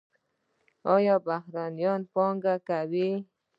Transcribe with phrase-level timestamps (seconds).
[0.95, 3.09] آیا بهرنیان پانګونه کوي؟